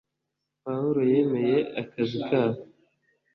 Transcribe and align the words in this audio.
pawulo 0.63 1.01
yemeye 1.11 1.57
akazi 1.81 2.19
kabo 2.29 2.59